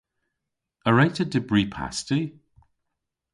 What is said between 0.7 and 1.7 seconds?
A wre'ta dybri